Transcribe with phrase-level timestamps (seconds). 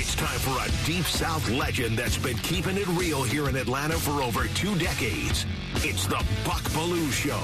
[0.00, 3.94] It's time for a Deep South legend that's been keeping it real here in Atlanta
[3.94, 5.44] for over two decades.
[5.78, 7.42] It's the Buck Belue Show,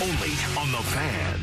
[0.00, 1.40] only on The Fan.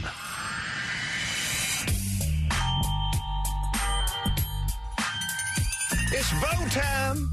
[6.13, 7.30] It's bow time.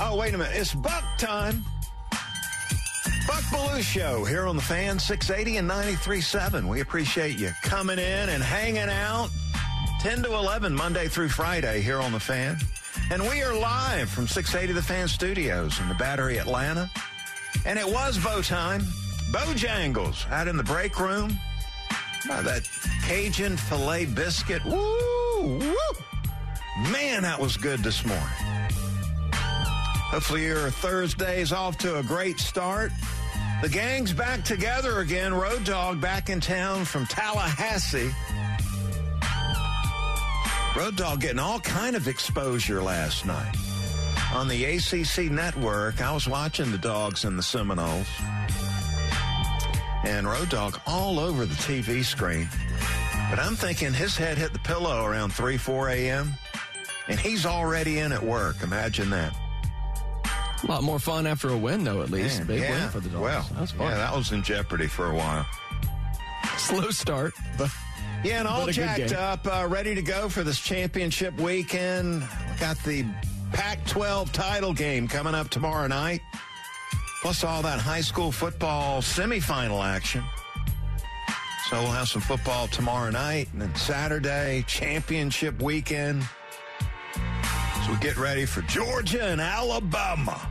[0.00, 0.56] Oh, wait a minute.
[0.56, 1.64] It's buck time.
[3.28, 6.66] Buck Belue Show here on the fan 680 and 93.7.
[6.66, 9.30] We appreciate you coming in and hanging out
[10.02, 12.56] 10 to 11 Monday through Friday here on the fan.
[13.12, 16.90] And we are live from 680 The Fan Studios in the Battery, Atlanta.
[17.64, 18.80] And it was bow time.
[19.30, 21.30] Bojangles out in the break room.
[22.28, 22.68] Oh, that
[23.04, 24.64] Cajun filet biscuit.
[24.64, 25.60] Woo!
[25.60, 25.76] Woo!
[26.90, 28.26] Man, that was good this morning.
[29.30, 32.90] Hopefully your Thursday's off to a great start.
[33.62, 35.32] The gang's back together again.
[35.32, 38.10] Road Dog back in town from Tallahassee.
[40.76, 43.54] Road Dog getting all kind of exposure last night.
[44.34, 48.06] On the ACC network, I was watching the dogs and the Seminoles.
[50.04, 52.48] And Road Dog all over the TV screen.
[53.30, 56.32] But I'm thinking his head hit the pillow around 3, 4 a.m.
[57.08, 58.62] And he's already in at work.
[58.62, 59.36] Imagine that.
[60.62, 62.38] A lot more fun after a win, though, at least.
[62.38, 62.70] Man, Big yeah.
[62.80, 63.22] win for the Dogs.
[63.22, 63.88] Well, that was fun.
[63.88, 65.44] yeah, that was in jeopardy for a while.
[66.56, 67.70] Slow start, but
[68.24, 71.40] Yeah, and all But a good jacked up, uh, ready to go for this championship
[71.40, 72.22] weekend.
[72.60, 73.04] Got the
[73.52, 76.20] Pac 12 title game coming up tomorrow night,
[77.20, 80.22] plus all that high school football semifinal action.
[81.68, 86.22] So we'll have some football tomorrow night, and then Saturday, championship weekend.
[87.12, 90.48] So we get ready for Georgia and Alabama.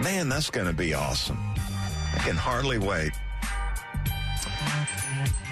[0.00, 1.38] Man, that's going to be awesome.
[2.14, 3.10] I can hardly wait.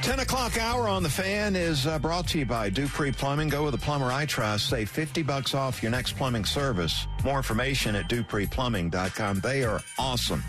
[0.03, 3.49] 10 o'clock hour on the fan is uh, brought to you by Dupree Plumbing.
[3.49, 4.69] Go with the plumber I trust.
[4.71, 7.07] Save 50 bucks off your next plumbing service.
[7.25, 9.41] More information at dupreeplumbing.com.
[9.41, 10.45] They are awesome,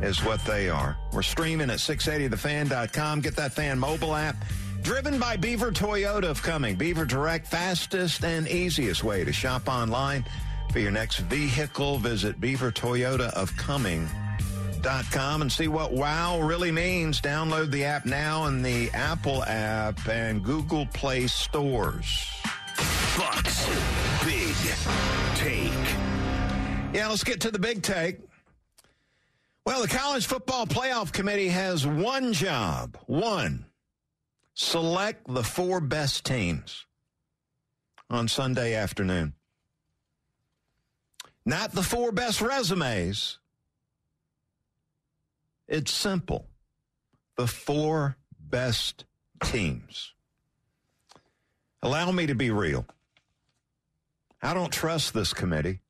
[0.00, 0.96] is what they are.
[1.12, 3.20] We're streaming at 680thefan.com.
[3.20, 4.36] Get that fan mobile app.
[4.82, 6.76] Driven by Beaver Toyota of Cumming.
[6.76, 10.24] Beaver Direct, fastest and easiest way to shop online
[10.72, 11.98] for your next vehicle.
[11.98, 12.72] Visit Beaver
[14.82, 17.20] Toyota com and see what wow really means.
[17.20, 22.28] Download the app now in the Apple app and Google Play stores.
[23.16, 23.66] Bucks
[24.24, 24.54] Big
[25.34, 25.72] Take.
[26.94, 28.18] Yeah, let's get to the big take.
[29.64, 32.98] Well, the College Football Playoff Committee has one job.
[33.06, 33.66] One.
[34.54, 36.84] Select the four best teams
[38.10, 39.34] on Sunday afternoon.
[41.46, 43.38] Not the four best resumes.
[45.72, 46.48] It's simple.
[47.38, 49.06] The four best
[49.42, 50.12] teams.
[51.82, 52.86] Allow me to be real.
[54.42, 55.80] I don't trust this committee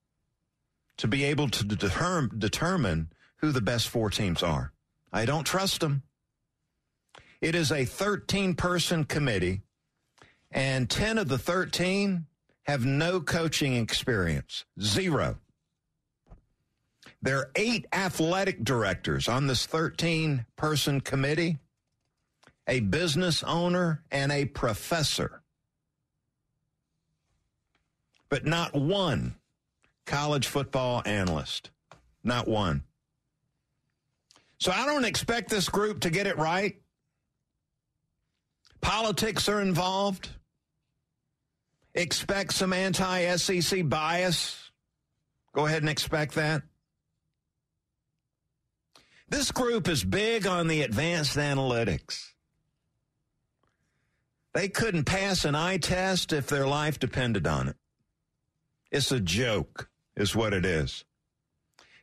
[0.99, 4.73] to be able to determ- determine who the best four teams are.
[5.13, 6.05] I don't trust them.
[7.41, 9.63] It is a 13 person committee,
[10.53, 12.27] and 10 of the 13
[12.67, 14.65] have no coaching experience.
[14.81, 15.39] Zero.
[17.23, 21.59] There are eight athletic directors on this 13 person committee,
[22.67, 25.43] a business owner, and a professor.
[28.29, 29.37] But not one
[30.05, 31.71] college football analyst.
[32.25, 32.83] Not one.
[34.59, 36.77] So I don't expect this group to get it right.
[38.81, 40.29] Politics are involved.
[41.95, 44.71] Expect some anti SEC bias.
[45.55, 46.63] Go ahead and expect that.
[49.29, 52.33] This group is big on the advanced analytics.
[54.55, 57.77] They couldn't pass an eye test if their life depended on it.
[58.91, 61.05] It's a joke, is what it is.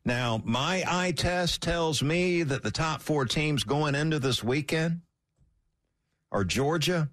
[0.04, 5.02] Now, my eye test tells me that the top four teams going into this weekend
[6.32, 7.10] are Georgia,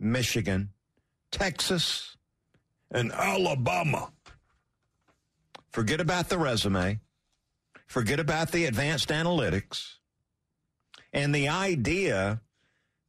[0.00, 0.70] Michigan,
[1.30, 2.16] Texas,
[2.90, 4.12] and Alabama.
[5.70, 6.98] Forget about the resume.
[7.92, 9.96] Forget about the advanced analytics
[11.12, 12.40] and the idea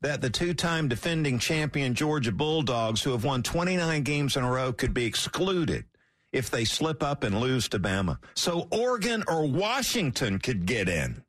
[0.01, 4.51] that the two time defending champion Georgia Bulldogs, who have won 29 games in a
[4.51, 5.85] row, could be excluded
[6.33, 8.18] if they slip up and lose to Bama.
[8.35, 11.24] So Oregon or Washington could get in.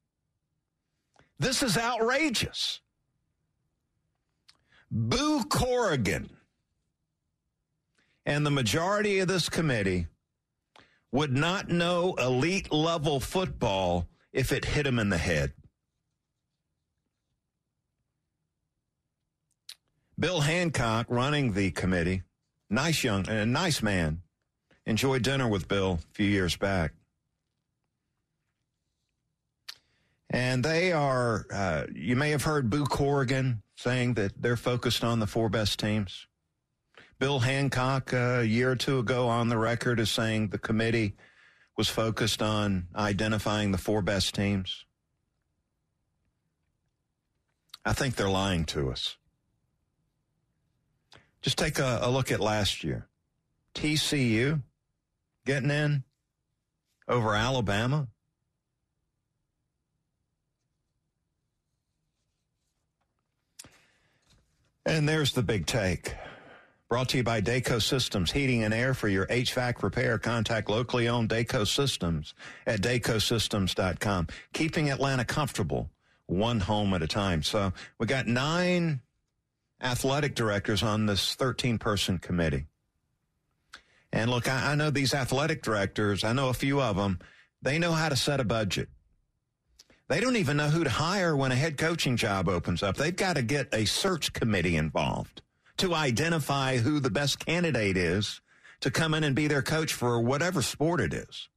[1.39, 2.81] This is outrageous.
[4.91, 6.29] Boo Corrigan
[8.27, 10.09] and the majority of this committee
[11.15, 15.53] would not know elite level football if it hit him in the head.
[20.19, 22.23] Bill Hancock running the committee,
[22.69, 24.23] nice young, and a nice man.
[24.87, 26.95] Enjoyed dinner with Bill a few years back.
[30.31, 35.21] And they are, uh, you may have heard Boo Corrigan saying that they're focused on
[35.21, 36.27] the four best teams.
[37.19, 41.15] Bill Hancock, uh, a year or two ago on the record, is saying the committee
[41.77, 44.85] was focused on identifying the four best teams.
[47.85, 49.17] I think they're lying to us.
[51.43, 53.09] Just take a, a look at last year.
[53.75, 54.63] TCU
[55.45, 56.05] getting in
[57.07, 58.09] over Alabama.
[64.87, 66.15] And there's the big take.
[66.95, 70.17] Brought to you by Dayco Systems, heating and air for your HVAC repair.
[70.17, 72.35] Contact locally owned Dayco Systems
[72.69, 74.29] at daycosystems.com.
[74.53, 75.91] Keeping Atlanta comfortable,
[76.27, 77.43] one home at a time.
[77.43, 79.01] So we got nine
[79.83, 82.67] athletic directors on this 13 person committee.
[84.13, 87.19] And look, I, I know these athletic directors, I know a few of them,
[87.61, 88.89] they know how to set a budget.
[90.09, 92.97] They don't even know who to hire when a head coaching job opens up.
[92.97, 95.41] They've got to get a search committee involved
[95.79, 98.41] to identify who the best candidate is
[98.81, 101.49] to come in and be their coach for whatever sport it is.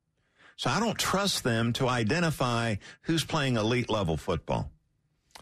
[0.55, 4.71] So I don't trust them to identify who's playing elite level football.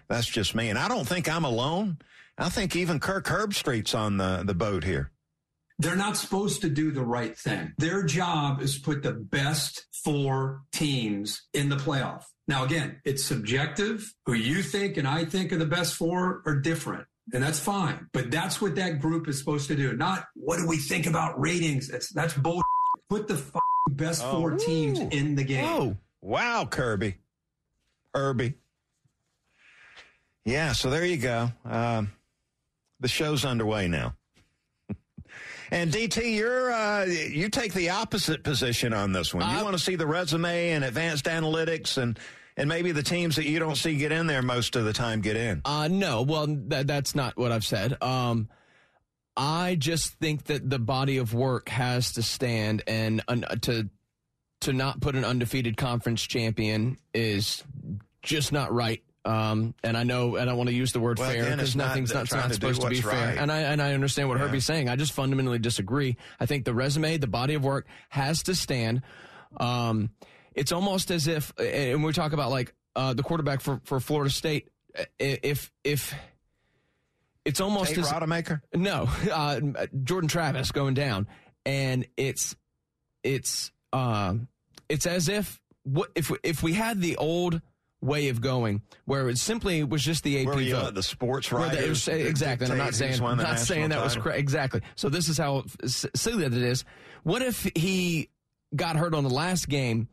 [0.08, 0.70] That's just me.
[0.70, 1.98] And I don't think I'm alone.
[2.38, 5.12] I think even Kirk Herbstreit's on the, the boat here.
[5.80, 7.74] They're not supposed to do the right thing.
[7.78, 12.24] Their job is put the best four teams in the playoff.
[12.48, 14.14] Now, again, it's subjective.
[14.26, 17.08] Who you think and I think are the best four are different.
[17.34, 18.08] And that's fine.
[18.14, 19.96] But that's what that group is supposed to do.
[19.96, 21.88] Not what do we think about ratings?
[21.88, 22.64] That's, that's bullshit.
[23.10, 23.44] Put the
[23.90, 25.66] best oh, four teams in the game.
[25.66, 27.16] Oh, wow, Kirby.
[28.14, 28.56] Kirby.
[30.46, 31.52] Yeah, so there you go.
[31.66, 32.12] Um,
[33.00, 34.16] the show's underway now.
[35.72, 39.50] And DT, you're uh, you take the opposite position on this one.
[39.58, 42.20] You want to see the resume and advanced analytics and
[42.58, 45.22] and maybe the teams that you don't see get in there most of the time
[45.22, 45.62] get in.
[45.66, 48.02] Uh, no, well, that, that's not what I've said.
[48.02, 48.50] Um,
[49.38, 53.90] I just think that the body of work has to stand, and uh, to
[54.62, 57.64] to not put an undefeated conference champion is
[58.22, 59.04] just not right.
[59.26, 62.14] Um, and I know, and I want to use the word well, fair because nothing's
[62.14, 63.12] not, not supposed to, to be fair.
[63.12, 63.38] Right.
[63.38, 64.46] And I and I understand what yeah.
[64.46, 64.88] Herbie's saying.
[64.88, 66.16] I just fundamentally disagree.
[66.40, 69.02] I think the resume, the body of work, has to stand.
[69.58, 70.12] Um,
[70.56, 74.32] it's almost as if, and we talk about like uh, the quarterback for for Florida
[74.32, 74.70] State.
[75.20, 76.14] If if
[77.44, 78.62] it's almost Tate as Rodemaker?
[78.74, 79.60] no uh,
[80.04, 81.28] Jordan Travis going down,
[81.66, 82.56] and it's
[83.24, 84.36] it's uh,
[84.90, 87.62] it's as if what if if we had the old
[88.02, 90.94] way of going, where it simply was just the AP you vote.
[90.94, 92.08] the sports writers.
[92.08, 92.70] exactly.
[92.70, 94.04] I'm not saying, I'm not saying that title.
[94.04, 94.40] was correct.
[94.40, 94.82] Exactly.
[94.96, 96.86] So this is how silly that it is.
[97.24, 98.30] What if he
[98.76, 100.08] got hurt on the last game,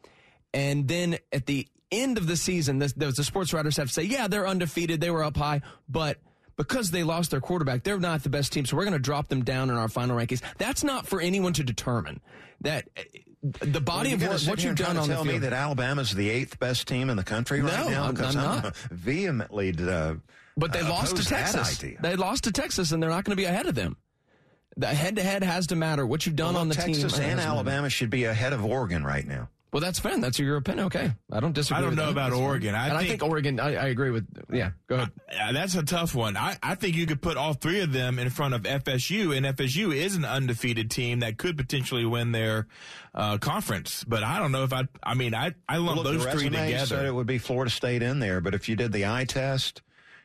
[0.55, 4.03] and then at the end of the season, the, the sports writers have to say,
[4.03, 6.19] yeah, they're undefeated, they were up high, but
[6.57, 9.29] because they lost their quarterback, they're not the best team, so we're going to drop
[9.29, 10.43] them down in our final rankings.
[10.59, 12.21] That's not for anyone to determine.
[12.61, 12.89] That
[13.43, 16.31] the body well, of work, what you've done on tell the me that Alabama's the
[16.31, 18.05] eighth best team in the country no, right now?
[18.05, 18.77] I'm, I'm not.
[18.91, 19.75] vehemently.
[19.77, 20.15] Uh,
[20.57, 21.79] but they uh, lost to Texas.
[22.01, 23.97] They lost to Texas, and they're not going to be ahead of them.
[24.77, 26.07] The head to head has to matter.
[26.07, 27.03] What you've done well, on the Texas team.
[27.03, 29.49] Texas and Alabama should be ahead of Oregon right now.
[29.73, 30.21] Well, that's fine.
[30.21, 30.87] That's your opinion.
[30.87, 31.79] Okay, I don't disagree.
[31.79, 32.13] I don't know that.
[32.13, 32.75] about that's Oregon.
[32.75, 33.59] I and think, I think Oregon.
[33.59, 34.27] I, I, agree with.
[34.53, 35.11] Yeah, go ahead.
[35.41, 36.37] Uh, that's a tough one.
[36.37, 39.47] I, I think you could put all three of them in front of FSU, and
[39.47, 42.67] FSU is an undefeated team that could potentially win their
[43.15, 44.05] uh, conference.
[44.05, 44.89] But I don't know if I.
[45.03, 46.85] I mean, I I lump well, those three together.
[46.85, 49.81] Said it would be Florida State in there, but if you did the eye test,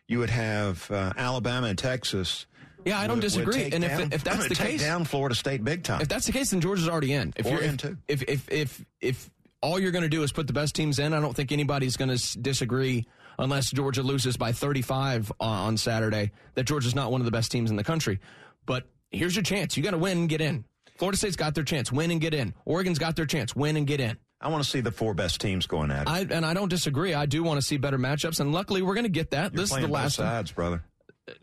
[0.10, 2.48] you would have uh, Alabama and Texas.
[2.88, 3.66] Yeah, I don't would, disagree.
[3.66, 6.02] Would and down, if, if that's the case, down Florida State big time.
[6.02, 7.34] If that's the case, then Georgia's already in.
[7.36, 7.98] If Oregon you're in too.
[8.08, 9.30] If if if if
[9.68, 11.14] all you're going to do is put the best teams in.
[11.14, 13.06] I don't think anybody's going to disagree
[13.38, 17.52] unless Georgia loses by 35 uh, on Saturday that Georgia's not one of the best
[17.52, 18.20] teams in the country.
[18.66, 19.76] But here's your chance.
[19.76, 20.64] You got to win and get in.
[20.98, 21.92] Florida State's got their chance.
[21.92, 22.54] Win and get in.
[22.66, 23.56] Oregon's got their chance.
[23.56, 24.18] Win and get in.
[24.40, 26.10] I want to see the four best teams going at it.
[26.10, 27.14] I, and I don't disagree.
[27.14, 29.52] I do want to see better matchups, and luckily we're going to get that.
[29.52, 30.84] You're this is the last sides, brother.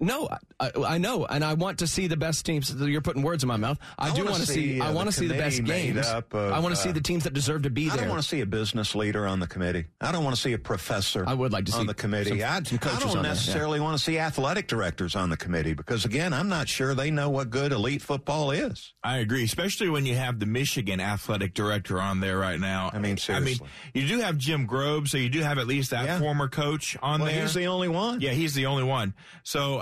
[0.01, 2.75] No, I, I, know, and I want to see the best teams.
[2.75, 3.79] You're putting words in my mouth.
[3.99, 4.81] I, I do want to see.
[4.81, 6.09] I want to see the best games.
[6.09, 7.99] Of, I want to uh, see the teams that deserve to be there.
[7.99, 9.87] I don't want to see a business leader on the committee.
[10.01, 11.25] I don't want to see a professor.
[11.27, 12.41] I would like to see on the committee.
[12.41, 13.85] Some, I, some I, don't necessarily yeah.
[13.85, 17.31] want to see athletic directors on the committee because, again, I'm not sure they know
[17.31, 18.95] what good elite football is.
[19.03, 22.91] I agree, especially when you have the Michigan athletic director on there right now.
[22.93, 23.59] I mean, seriously.
[23.61, 23.65] I
[23.95, 26.19] mean, you do have Jim Grobe, so you do have at least that yeah.
[26.19, 27.43] former coach on well, there.
[27.43, 28.21] He's the only one.
[28.21, 29.15] Yeah, he's the only one.
[29.43, 29.74] So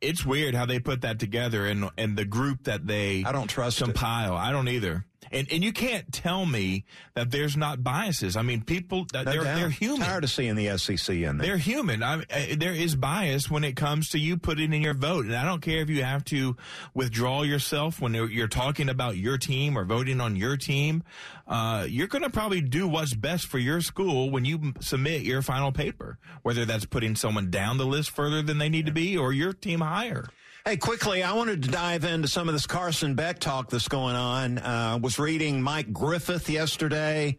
[0.00, 3.48] it's weird how they put that together and and the group that they I don't
[3.48, 4.34] trust compile.
[4.34, 4.38] It.
[4.38, 5.04] I don't either.
[5.30, 8.36] And and you can't tell me that there's not biases.
[8.36, 9.56] I mean, people no they're doubt.
[9.56, 10.00] they're human.
[10.00, 11.46] Tired of seeing the SEC in there.
[11.48, 12.02] They're human.
[12.02, 12.24] I,
[12.56, 15.62] there is bias when it comes to you putting in your vote, and I don't
[15.62, 16.56] care if you have to
[16.94, 21.02] withdraw yourself when you're talking about your team or voting on your team.
[21.46, 25.42] Uh, you're going to probably do what's best for your school when you submit your
[25.42, 29.16] final paper, whether that's putting someone down the list further than they need to be
[29.16, 30.26] or your team higher.
[30.66, 34.16] Hey, quickly, I wanted to dive into some of this Carson Beck talk that's going
[34.16, 34.58] on.
[34.58, 37.38] Uh, was reading Mike Griffith yesterday,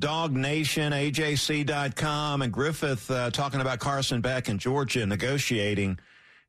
[0.00, 5.98] DawgNation, AJC.com, and Griffith uh, talking about Carson Beck and Georgia negotiating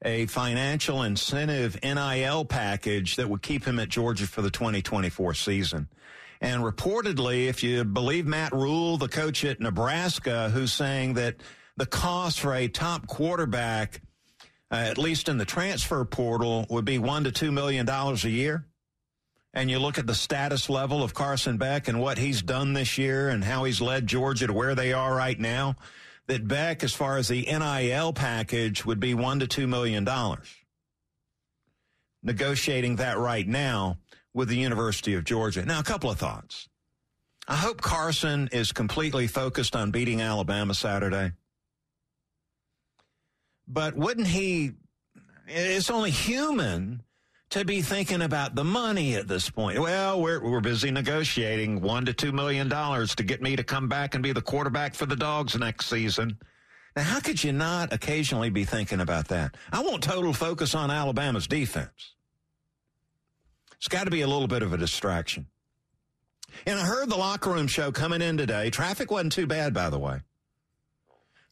[0.02, 5.90] a financial incentive NIL package that would keep him at Georgia for the 2024 season.
[6.40, 11.36] And reportedly, if you believe Matt Rhule, the coach at Nebraska, who's saying that
[11.76, 14.00] the cost for a top quarterback–
[14.72, 18.30] uh, at least in the transfer portal, would be one to two million dollars a
[18.30, 18.66] year.
[19.54, 22.98] And you look at the status level of Carson Beck and what he's done this
[22.98, 25.76] year and how he's led Georgia to where they are right now,
[26.28, 30.48] that Beck, as far as the NIL package, would be one to two million dollars.
[32.22, 33.98] Negotiating that right now
[34.34, 35.66] with the University of Georgia.
[35.66, 36.68] Now, a couple of thoughts.
[37.48, 41.32] I hope Carson is completely focused on beating Alabama Saturday.
[43.68, 44.74] But wouldn't he?
[45.48, 47.04] It's only human
[47.50, 49.80] to be thinking about the money at this point.
[49.80, 53.88] Well, we're we're busy negotiating one to two million dollars to get me to come
[53.88, 56.38] back and be the quarterback for the dogs next season.
[56.96, 59.56] Now, how could you not occasionally be thinking about that?
[59.72, 62.16] I want total focus on Alabama's defense.
[63.78, 65.46] It's got to be a little bit of a distraction.
[66.66, 68.72] And I heard the locker room show coming in today.
[68.72, 70.22] Traffic wasn't too bad, by the way.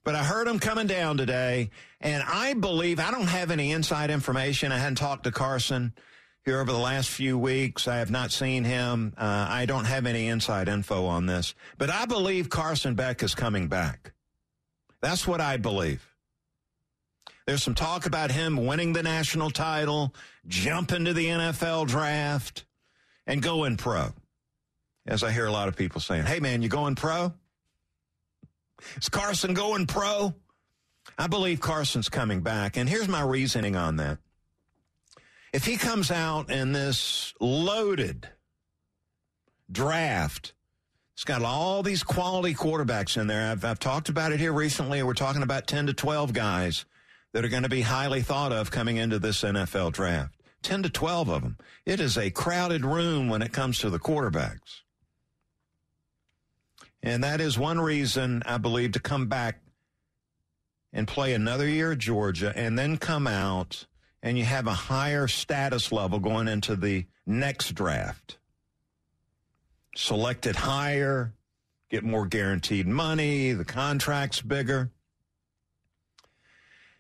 [0.04, 1.72] But I heard him coming down today,
[2.06, 4.72] and I believe I don't have any inside information.
[4.72, 5.92] I hadn't talked to Carson
[6.46, 7.88] here over the last few weeks.
[7.88, 9.16] I have not seen him.
[9.18, 13.34] Uh, I don't have any inside info on this, but I believe Carson Beck is
[13.34, 14.14] coming back.
[15.02, 16.08] That's what I believe.
[17.48, 20.14] There's some talk about him winning the national title,
[20.48, 22.66] jumping to the NFL draft,
[23.26, 24.14] and going pro.
[25.08, 27.34] As I hear a lot of people saying, hey man, you going pro?
[28.96, 30.36] Is Carson going pro?
[31.18, 32.78] I believe Carson's coming back.
[32.78, 34.18] And here's my reasoning on that.
[35.54, 38.28] If he comes out in this loaded
[39.72, 40.54] draft,
[41.14, 43.52] it's got all these quality quarterbacks in there.
[43.52, 45.02] I've, I've talked about it here recently.
[45.02, 46.84] We're talking about 10 to 12 guys
[47.32, 50.36] that are going to be highly thought of coming into this NFL draft.
[50.64, 51.58] 10 to 12 of them.
[51.86, 54.82] It is a crowded room when it comes to the quarterbacks.
[57.02, 59.60] And that is one reason I believe to come back
[60.96, 63.86] and play another year at Georgia and then come out
[64.24, 68.38] and you have a higher status level going into the next draft.
[69.96, 71.34] Selected higher,
[71.90, 74.90] get more guaranteed money, the contract's bigger.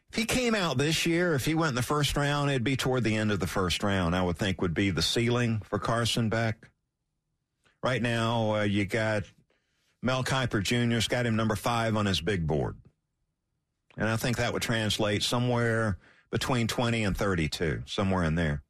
[0.09, 2.75] If he came out this year, if he went in the first round, it'd be
[2.75, 5.79] toward the end of the first round, I would think would be the ceiling for
[5.79, 6.69] Carson Beck.
[7.81, 9.23] Right now, uh, you got
[10.01, 12.75] Mel Kiper Jr.'s got him number five on his big board.
[13.97, 15.97] And I think that would translate somewhere
[16.31, 18.61] between 20 and 32, somewhere in there.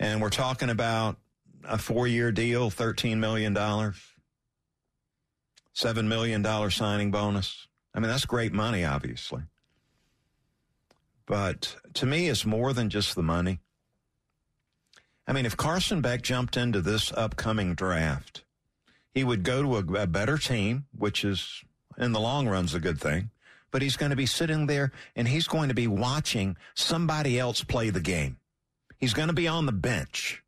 [0.00, 1.18] And we're talking about
[1.64, 3.94] a four year deal, $13 million, $7
[6.06, 7.68] million signing bonus.
[7.94, 9.42] I mean, that's great money, obviously.
[11.26, 13.60] But to me, it's more than just the money.
[15.26, 18.42] I mean, if Carson Beck jumped into this upcoming draft
[19.12, 21.62] he would go to a, a better team, which is
[21.98, 23.30] in the long run is a good thing.
[23.72, 27.64] But he's going to be sitting there and he's going to be watching somebody else
[27.64, 28.36] play the game.
[28.98, 30.44] He's going to be on the bench.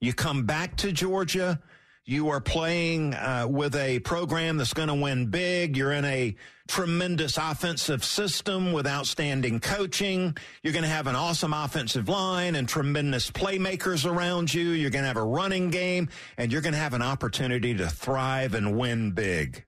[0.00, 1.60] You come back to Georgia
[2.04, 5.76] you are playing uh, with a program that's going to win big.
[5.76, 6.34] You're in a
[6.66, 10.36] tremendous offensive system with outstanding coaching.
[10.62, 14.70] You're going to have an awesome offensive line and tremendous playmakers around you.
[14.70, 17.88] You're going to have a running game and you're going to have an opportunity to
[17.88, 19.64] thrive and win big.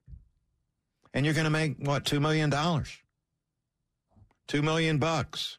[1.15, 2.53] And you're going to make what, $2 million?
[4.47, 5.57] Two million bucks.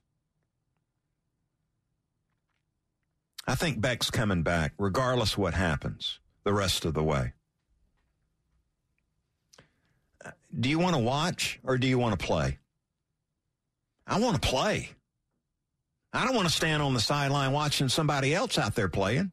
[3.48, 7.32] I think Beck's coming back, regardless what happens the rest of the way.
[10.24, 12.58] Uh, do you want to watch or do you want to play?
[14.06, 14.90] I want to play.
[16.12, 19.32] I don't want to stand on the sideline watching somebody else out there playing.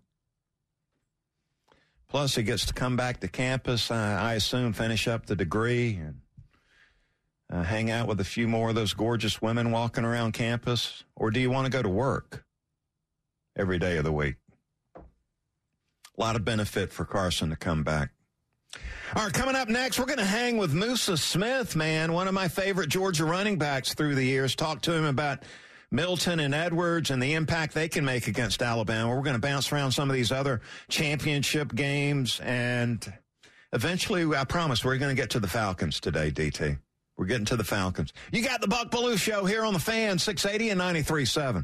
[2.14, 5.96] Plus, he gets to come back to campus, uh, I assume, finish up the degree
[5.96, 6.22] and
[7.52, 11.06] uh, hang out with a few more of those gorgeous women walking around campus.
[11.16, 12.46] Or do you want to go to work
[13.58, 14.36] every day of the week?
[14.96, 15.02] A
[16.16, 18.12] lot of benefit for Carson to come back.
[19.16, 22.36] All right, coming up next, we're going to hang with Musa Smith, man, one of
[22.36, 24.56] my favorite Georgia running backs through the years.
[24.56, 25.40] Talk to him about
[25.94, 29.16] Milton and Edwards and the impact they can make against Alabama.
[29.16, 30.60] We're going to bounce around some of these other
[30.90, 32.42] championship games.
[32.44, 33.14] And
[33.72, 36.80] eventually, I promise, we're going to get to the Falcons today, DT.
[37.16, 38.12] We're getting to the Falcons.
[38.32, 41.64] You got the Buck Belue Show here on the fan, 680 and 93.7.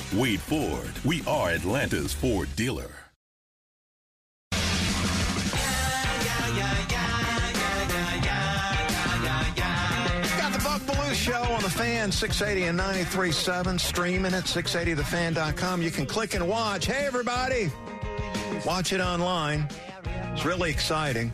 [0.13, 0.91] Wade Ford.
[1.05, 2.91] We are Atlanta's Ford dealer.
[4.51, 4.59] Got
[10.51, 15.81] the Buck Belue Show on the fan, 680 and 93.7, streaming at 680thefan.com.
[15.81, 16.87] You can click and watch.
[16.87, 17.71] Hey, everybody.
[18.65, 19.69] Watch it online.
[20.33, 21.31] It's really exciting.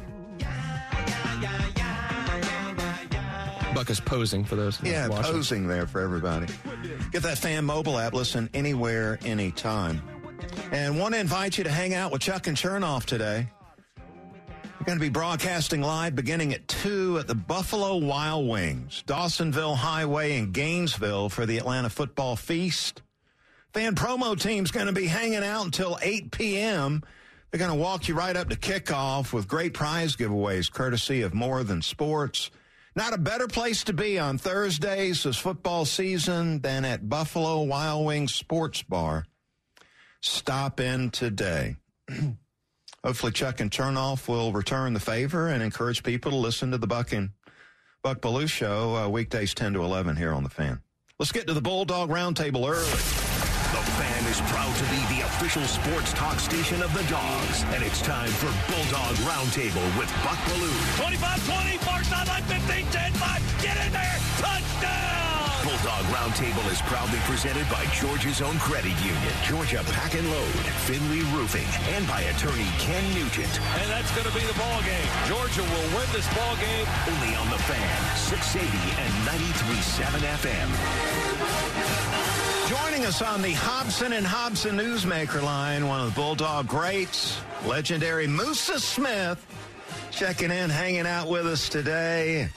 [3.77, 4.79] Buck is posing for those.
[4.81, 5.31] Uh, yeah, watching.
[5.31, 6.47] posing there for everybody.
[7.11, 8.11] Get that fan mobile app.
[8.11, 10.01] Listen anywhere, anytime.
[10.71, 13.47] And want to invite you to hang out with Chuck and Chernoff today.
[14.79, 19.75] We're going to be broadcasting live beginning at 2 at the Buffalo Wild Wings, Dawsonville
[19.75, 23.03] Highway in Gainesville for the Atlanta Football Feast.
[23.75, 27.03] Fan promo team's going to be hanging out until 8 p.m.
[27.51, 31.35] They're going to walk you right up to kickoff with great prize giveaways courtesy of
[31.35, 32.49] More Than Sports.
[32.97, 38.07] Not a better place to be on Thursdays this football season than at Buffalo Wild
[38.07, 39.27] Wings Sports Bar.
[40.21, 41.75] Stop in today.
[43.05, 46.87] Hopefully, Chuck and Chernoff will return the favor and encourage people to listen to the
[46.87, 47.29] Buck and
[48.01, 50.81] Buck Belue show uh, weekdays 10 to 11 here on the fan.
[51.19, 53.37] Let's get to the Bulldog Roundtable early.
[53.67, 57.83] The Fan is proud to be the official sports talk station of the Dogs, and
[57.83, 60.71] it's time for Bulldog Roundtable with Buck Belue.
[60.95, 62.56] 25-20, far sideline 15, 10-5,
[63.67, 65.51] get in there, touchdown!
[65.67, 70.55] Bulldog Roundtable is proudly presented by Georgia's own credit union, Georgia Pack and Load,
[70.87, 73.51] Findlay Roofing, and by attorney Ken Nugent.
[73.83, 75.11] And that's going to be the ball game.
[75.27, 76.87] Georgia will win this ball game.
[77.11, 78.71] Only on the Fan, 680
[79.03, 80.67] and 93.7 FM.
[82.71, 88.27] Joining us on the Hobson and Hobson Newsmaker line, one of the Bulldog greats, legendary
[88.27, 89.45] Musa Smith,
[90.11, 92.49] checking in, hanging out with us today.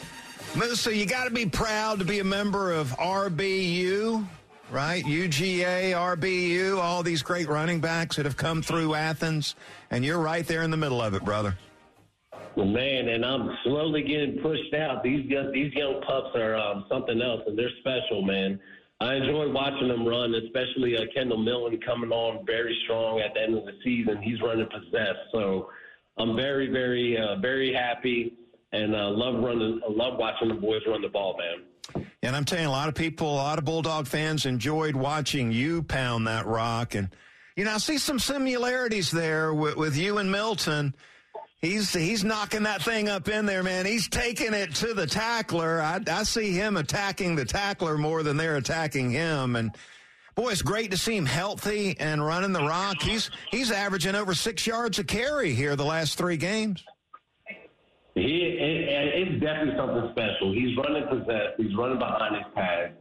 [0.56, 4.26] Musa, you got to be proud to be a member of RBU,
[4.72, 5.04] right?
[5.04, 9.54] UGA, RBU, all these great running backs that have come through Athens,
[9.92, 11.56] and you're right there in the middle of it, brother.
[12.56, 15.04] Well, man, and I'm slowly getting pushed out.
[15.04, 18.58] These young, these young pups are um, something else, and they're special, man.
[19.00, 23.40] I enjoy watching them run, especially uh, Kendall Milton coming on very strong at the
[23.42, 24.20] end of the season.
[24.20, 25.70] He's running possessed, so
[26.18, 28.34] I'm very, very, uh, very happy,
[28.72, 32.06] and uh, love running, love watching the boys run the ball, man.
[32.22, 35.50] And I'm telling you, a lot of people, a lot of Bulldog fans enjoyed watching
[35.50, 37.08] you pound that rock, and
[37.56, 40.94] you know, I see some similarities there with, with you and Milton.
[41.60, 43.84] He's he's knocking that thing up in there, man.
[43.84, 45.82] He's taking it to the tackler.
[45.82, 49.56] I, I see him attacking the tackler more than they're attacking him.
[49.56, 49.74] And
[50.34, 53.02] boy, it's great to see him healthy and running the rock.
[53.02, 56.82] He's he's averaging over six yards a carry here the last three games.
[58.14, 60.52] He it, it's definitely something special.
[60.52, 61.54] He's running possessed.
[61.58, 62.94] He's running behind his pads.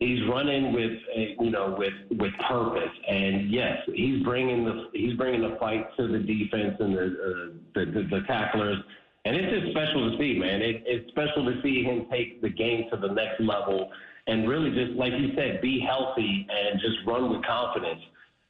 [0.00, 0.92] he's running with
[1.38, 6.08] you know with with purpose and yes he's bringing the he's bringing the fight to
[6.08, 8.78] the defense and the uh, the, the, the tacklers
[9.24, 12.48] and it's just special to see man it, it's special to see him take the
[12.48, 13.90] game to the next level
[14.26, 18.00] and really just like you said be healthy and just run with confidence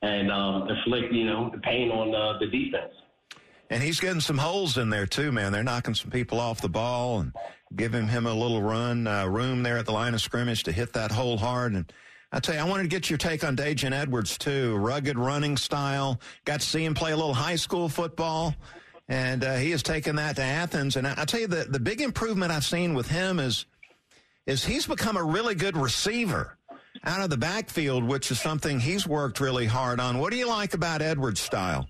[0.02, 2.94] and um, inflict you know the pain on uh, the defense
[3.70, 5.52] and he's getting some holes in there too, man.
[5.52, 7.32] They're knocking some people off the ball and
[7.74, 10.92] giving him a little run uh, room there at the line of scrimmage to hit
[10.94, 11.72] that hole hard.
[11.72, 11.90] And
[12.32, 14.76] I tell you, I wanted to get your take on Daijun Edwards too.
[14.76, 16.20] Rugged running style.
[16.44, 18.54] Got to see him play a little high school football,
[19.08, 20.96] and uh, he has taken that to Athens.
[20.96, 23.66] And I, I tell you, the the big improvement I've seen with him is
[24.46, 26.56] is he's become a really good receiver
[27.04, 30.18] out of the backfield, which is something he's worked really hard on.
[30.18, 31.88] What do you like about Edwards' style?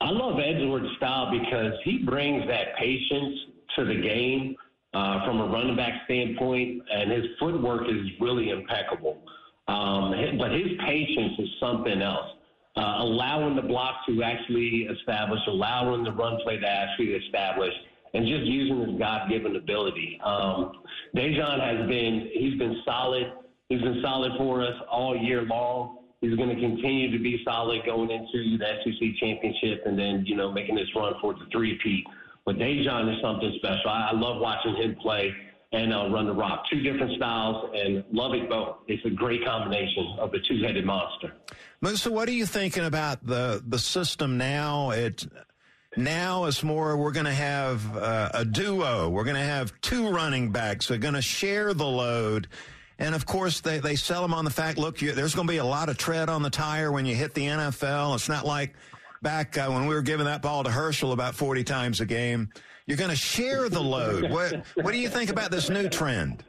[0.00, 3.38] I love Edwards' style because he brings that patience
[3.76, 4.56] to the game
[4.94, 9.18] uh, from a running back standpoint, and his footwork is really impeccable.
[9.66, 12.30] Um, but his patience is something else.
[12.76, 17.72] Uh, allowing the block to actually establish, allowing the run play to actually establish,
[18.14, 20.20] and just using his God-given ability.
[20.24, 20.72] Um,
[21.14, 23.32] Daijun has been he's been solid.
[23.68, 25.98] He's been solid for us all year long.
[26.20, 30.36] He's going to continue to be solid going into the SEC championship and then, you
[30.36, 32.04] know, making this run for the three-peat.
[32.44, 33.90] But Daijun is something special.
[33.90, 35.32] I, I love watching him play
[35.72, 36.64] and uh, run the rock.
[36.70, 38.78] Two different styles and love it both.
[38.88, 41.34] It's a great combination of the two-headed monster.
[41.80, 44.90] Musa, what are you thinking about the the system now?
[44.90, 45.26] It
[45.96, 49.10] now is more we're going to have uh, a duo.
[49.10, 50.88] We're going to have two running backs.
[50.88, 52.48] They're going to share the load.
[52.98, 55.52] And of course, they, they sell them on the fact, look, you, there's going to
[55.52, 58.14] be a lot of tread on the tire when you hit the NFL.
[58.16, 58.74] It's not like
[59.22, 62.48] back uh, when we were giving that ball to Herschel about 40 times a game.
[62.86, 64.30] You're going to share the load.
[64.30, 66.44] what, what do you think about this new trend?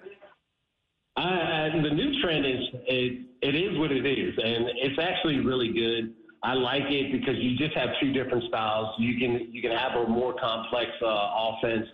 [1.18, 5.68] Uh, the new trend is it, it is what it is, and it's actually really
[5.74, 6.14] good.
[6.44, 8.96] I like it because you just have two different styles.
[8.98, 11.86] You can you can have a more complex uh, offense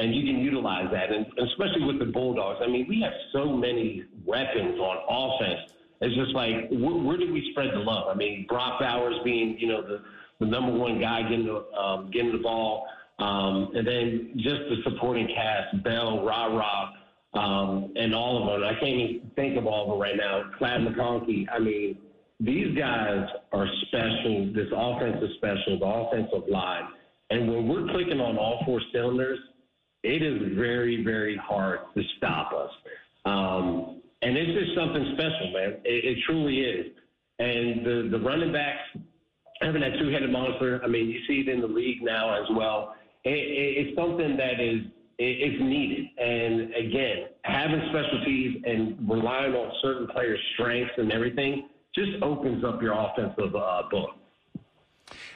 [0.00, 1.12] and you can utilize that.
[1.12, 5.72] And especially with the Bulldogs, I mean, we have so many weapons on offense.
[6.00, 8.08] It's just like, where, where do we spread the love?
[8.08, 10.02] I mean, Brock Bowers being, you know, the,
[10.40, 12.86] the number one guy getting the, um, getting the ball.
[13.18, 16.94] Um, and then just the supporting cast, Bell, Rara,
[17.34, 18.66] um, and all of them.
[18.66, 20.50] I can't even think of all of them right now.
[20.62, 21.44] Ladd McConkey.
[21.52, 21.98] I mean,
[22.40, 24.50] these guys are special.
[24.54, 25.78] This offense is special.
[25.78, 26.84] The offensive line.
[27.28, 29.38] And when we're clicking on all four cylinders,
[30.02, 32.70] it is very, very hard to stop us.
[33.24, 35.80] Um, and it's just something special, man.
[35.84, 36.86] It, it truly is.
[37.38, 38.82] And the, the running backs,
[39.60, 42.94] having that two-headed monster, I mean, you see it in the league now as well.
[43.24, 44.82] It, it, it's something that is
[45.22, 46.06] it's needed.
[46.18, 52.80] And again, having specialties and relying on certain players' strengths and everything just opens up
[52.80, 54.10] your offensive uh, book.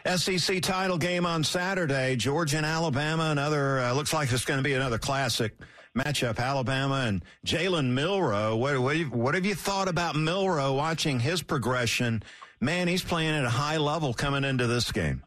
[0.06, 2.14] SEC title game on Saturday.
[2.16, 3.30] Georgia and Alabama.
[3.30, 5.56] Another uh, looks like it's going to be another classic
[5.96, 6.38] matchup.
[6.38, 8.54] Alabama and Jalen Milroe.
[8.56, 10.74] What, what, what have you thought about Milroe?
[10.74, 12.22] Watching his progression,
[12.60, 15.22] man, he's playing at a high level coming into this game.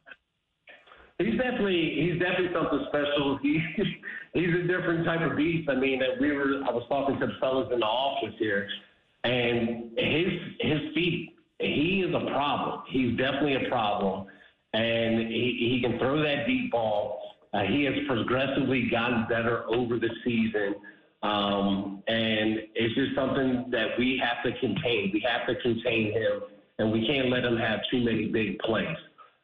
[1.17, 3.39] He's definitely he's definitely something special.
[4.33, 5.67] He he's a different type of beast.
[5.67, 8.67] I mean, we were I was talking to the fellas in the office here,
[9.23, 10.27] and his
[10.59, 11.33] his feet.
[11.59, 12.83] He is a problem.
[12.87, 14.27] He's definitely a problem
[14.73, 17.21] and he, he can throw that deep ball.
[17.53, 20.75] Uh, he has progressively gotten better over the season.
[21.23, 25.11] Um, and it's just something that we have to contain.
[25.13, 26.41] We have to contain him,
[26.77, 28.95] and we can't let him have too many big plays.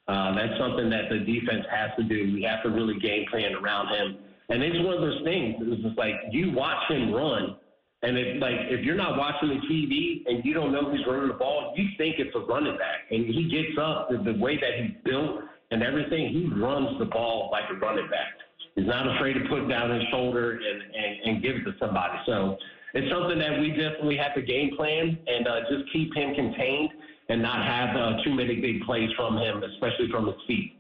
[0.08, 2.34] Uh, that's something that the defense has to do.
[2.34, 4.18] We have to really game plan around him.
[4.50, 5.56] And it's one of those things.
[5.60, 7.56] It's just like you watch him run,
[8.04, 11.30] and if like if you're not watching the TV and you don't know who's running
[11.30, 13.08] the ball, you think it's a running back.
[13.10, 15.40] And he gets up the, the way that he's built
[15.72, 16.30] and everything.
[16.30, 18.36] He runs the ball like a running back.
[18.76, 22.20] He's not afraid to put down his shoulder and, and, and give it to somebody.
[22.26, 22.58] So
[22.94, 26.90] it's something that we definitely have to game plan and uh, just keep him contained
[27.30, 30.76] and not have uh, too many big plays from him, especially from his feet.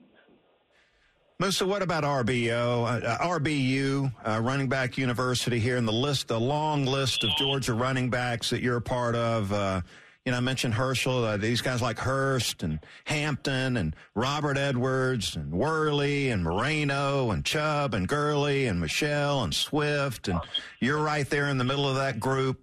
[1.39, 6.39] Musa, what about RBO, uh, RBU, uh, running back university here in the list, the
[6.39, 9.51] long list of Georgia running backs that you're a part of?
[9.51, 9.81] Uh,
[10.25, 15.35] you know, I mentioned Herschel, uh, these guys like Hearst and Hampton and Robert Edwards
[15.35, 20.29] and Worley and Moreno and Chubb and Gurley and Michel and Swift.
[20.29, 20.39] And
[20.79, 22.61] you're right there in the middle of that group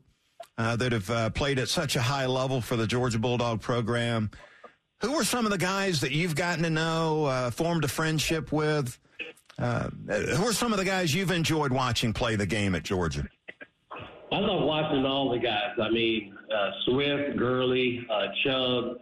[0.56, 4.30] uh, that have uh, played at such a high level for the Georgia Bulldog program.
[5.02, 8.52] Who are some of the guys that you've gotten to know, uh, formed a friendship
[8.52, 8.98] with?
[9.58, 13.24] Uh, who are some of the guys you've enjoyed watching play the game at Georgia?
[14.32, 15.72] I love watching all the guys.
[15.82, 18.98] I mean, uh, Swift, Gurley, uh, Chubb.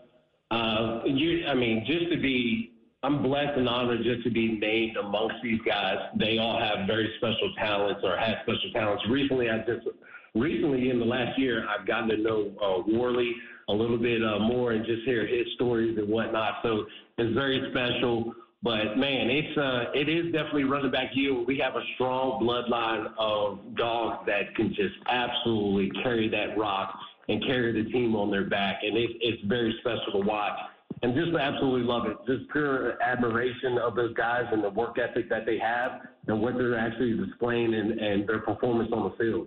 [0.50, 4.96] Uh, you, I mean, just to be, I'm blessed and honored just to be named
[4.96, 5.98] amongst these guys.
[6.18, 9.04] They all have very special talents or have special talents.
[9.10, 9.86] Recently, I just,
[10.34, 13.32] recently in the last year, I've gotten to know uh, Worley
[13.68, 16.54] a little bit uh, more and just hear his stories and whatnot.
[16.62, 16.86] So
[17.18, 18.34] it's very special.
[18.60, 21.44] But man, it's uh, it is definitely running back you.
[21.46, 26.92] We have a strong bloodline of dogs that can just absolutely carry that rock
[27.28, 30.58] and carry the team on their back, and it's it's very special to watch.
[31.02, 32.16] And just absolutely love it.
[32.26, 36.54] Just pure admiration of those guys and the work ethic that they have and what
[36.54, 39.46] they're actually displaying and, and their performance on the field.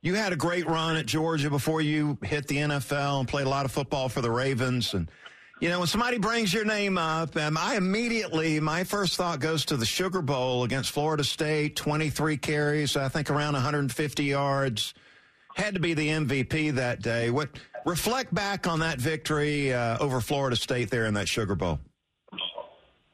[0.00, 3.50] You had a great run at Georgia before you hit the NFL and played a
[3.50, 4.94] lot of football for the Ravens.
[4.94, 5.10] And,
[5.60, 9.64] you know, when somebody brings your name up, um, I immediately, my first thought goes
[9.66, 14.94] to the Sugar Bowl against Florida State, 23 carries, I think around 150 yards.
[15.56, 17.30] Had to be the MVP that day.
[17.30, 17.48] What
[17.84, 21.80] reflect back on that victory uh, over Florida State there in that Sugar Bowl?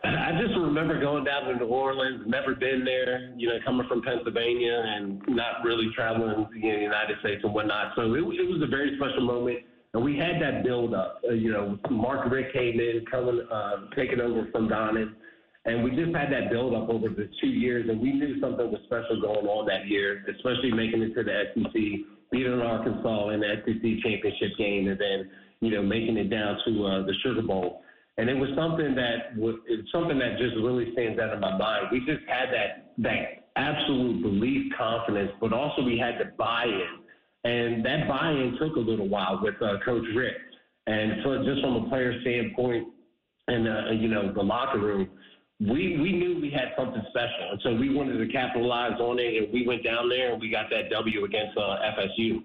[0.05, 4.03] I just remember going down to New Orleans, never been there, you know, coming from
[4.03, 7.93] Pennsylvania and not really traveling you know, the United States and whatnot.
[7.97, 9.59] So it, it was a very special moment.
[9.95, 11.23] And we had that build up.
[11.27, 15.15] Uh, you know, Mark Richt came in, coming, uh, taking over from Donnan.
[15.67, 17.89] And we just had that build up over the two years.
[17.89, 21.45] And we knew something was special going on that year, especially making it to the
[21.55, 21.73] SEC,
[22.31, 26.87] beating Arkansas in the SEC championship game, and then, you know, making it down to
[26.87, 27.84] uh, the Sugar Bowl.
[28.17, 31.57] And it was something that was it's something that just really stands out in my
[31.59, 31.87] mind.
[31.91, 37.85] We just had that that absolute belief, confidence, but also we had the buy-in, and
[37.85, 40.39] that buy-in took a little while with uh, Coach Richt.
[40.87, 42.89] And so, just from a player standpoint,
[43.49, 45.09] and uh, you know the locker room,
[45.61, 49.43] we we knew we had something special, and so we wanted to capitalize on it.
[49.43, 52.45] And we went down there and we got that W against uh, FSU.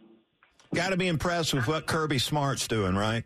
[0.73, 3.23] Got to be impressed with what Kirby Smart's doing, right?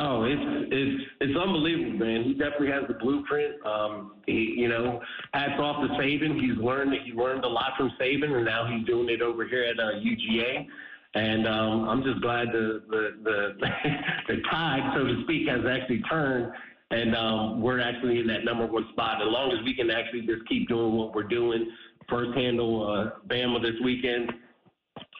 [0.00, 2.22] Oh, it's it's it's unbelievable, man.
[2.22, 3.54] He definitely has the blueprint.
[3.66, 5.00] Um, he, you know,
[5.32, 6.40] hats off to Saban.
[6.40, 9.64] He's learned he learned a lot from Saban, and now he's doing it over here
[9.64, 10.66] at uh, UGA.
[11.14, 13.52] And um, I'm just glad the the the,
[14.28, 16.52] the tide, so to speak, has actually turned,
[16.92, 19.20] and um, we're actually in that number one spot.
[19.20, 21.68] As long as we can actually just keep doing what we're doing,
[22.08, 24.30] first handle uh, Bama this weekend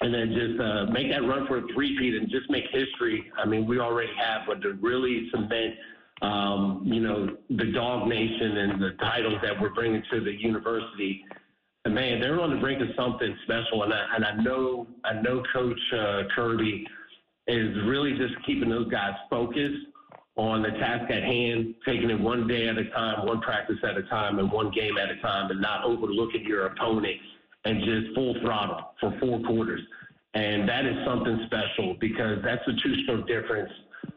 [0.00, 3.30] and then just uh, make that run for a three-peat and just make history.
[3.37, 5.74] I mean, we already have, but to really cement,
[6.22, 11.24] um, you know, the dog nation and the titles that we're bringing to the university.
[11.84, 15.14] And man, they're on the brink of something special, and I, and I know I
[15.20, 16.87] know Coach uh, Kirby
[17.46, 19.87] is really just keeping those guys focused
[20.37, 23.96] on the task at hand, taking it one day at a time, one practice at
[23.96, 27.16] a time, and one game at a time, and not overlooking your opponent
[27.64, 29.81] and just full throttle for four quarters.
[30.35, 33.73] And that is something special because that's a two-stroke difference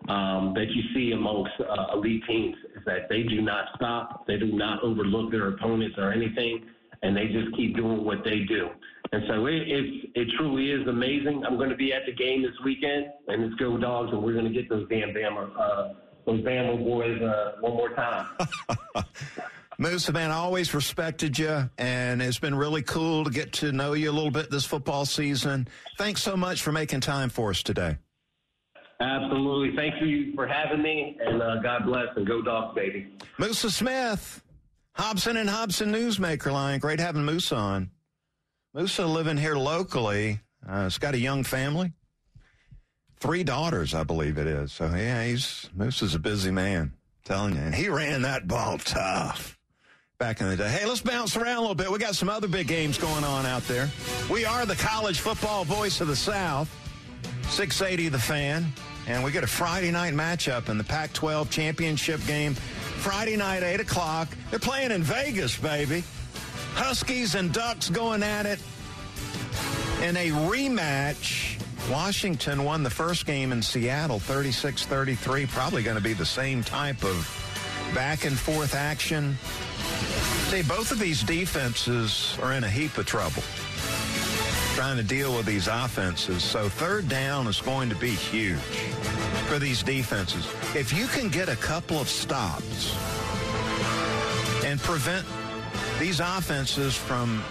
[0.09, 4.37] um, that you see amongst uh, elite teams is that they do not stop, they
[4.37, 6.65] do not overlook their opponents or anything,
[7.01, 8.69] and they just keep doing what they do.
[9.13, 11.43] And so it, it, it truly is amazing.
[11.45, 14.33] I'm going to be at the game this weekend, and it's Go Dogs, and we're
[14.33, 15.93] going to get those damn Bama, uh,
[16.25, 18.27] those Bama boys uh, one more time.
[19.77, 23.93] Moose, man, I always respected you, and it's been really cool to get to know
[23.93, 25.67] you a little bit this football season.
[25.97, 27.97] Thanks so much for making time for us today.
[28.99, 29.75] Absolutely.
[29.75, 33.11] Thank you for having me, and uh, God bless, and go dogs, baby.
[33.39, 34.43] Musa Smith,
[34.93, 36.79] Hobson and Hobson Newsmaker line.
[36.79, 37.89] Great having Musa on.
[38.75, 40.41] Musa living here locally.
[40.67, 41.91] Uh, has got a young family,
[43.19, 44.71] three daughters, I believe it is.
[44.71, 46.81] So yeah, he's Musa's a busy man.
[46.81, 49.57] I'm telling you, and he ran that ball tough
[50.21, 50.69] back in the day.
[50.69, 51.91] Hey, let's bounce around a little bit.
[51.91, 53.89] We got some other big games going on out there.
[54.29, 56.69] We are the college football voice of the South,
[57.49, 58.71] 680 the fan,
[59.07, 62.53] and we get a Friday night matchup in the Pac 12 championship game.
[62.53, 64.27] Friday night, 8 o'clock.
[64.51, 66.03] They're playing in Vegas, baby.
[66.75, 68.59] Huskies and Ducks going at it
[70.03, 71.59] in a rematch.
[71.89, 75.47] Washington won the first game in Seattle 36 33.
[75.47, 79.35] Probably going to be the same type of back and forth action.
[80.51, 83.41] See, both of these defenses are in a heap of trouble
[84.75, 86.43] trying to deal with these offenses.
[86.43, 88.59] So third down is going to be huge
[89.47, 90.45] for these defenses.
[90.75, 92.93] If you can get a couple of stops
[94.65, 95.25] and prevent
[96.01, 97.41] these offenses from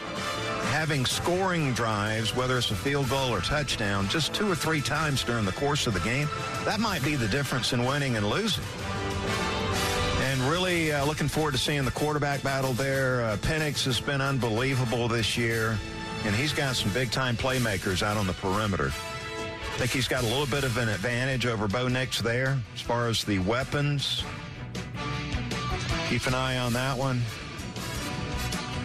[0.68, 5.24] having scoring drives, whether it's a field goal or touchdown, just two or three times
[5.24, 6.28] during the course of the game,
[6.66, 8.64] that might be the difference in winning and losing
[10.70, 13.22] really uh, looking forward to seeing the quarterback battle there.
[13.24, 15.76] Uh, Penix has been unbelievable this year.
[16.24, 18.88] and he's got some big time playmakers out on the perimeter.
[18.88, 22.80] I think he's got a little bit of an advantage over Bo Nix there as
[22.80, 24.22] far as the weapons.
[26.08, 27.22] Keep an eye on that one.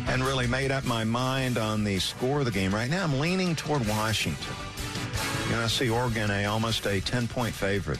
[0.08, 2.74] And really made up my mind on the score of the game.
[2.74, 4.56] Right now, I'm leaning toward Washington.
[5.48, 8.00] You know, I see Oregon a almost a 10 point favorite